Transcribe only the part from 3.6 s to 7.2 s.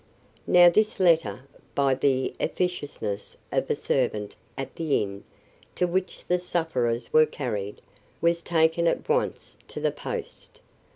a servant at the inn to which the sufferers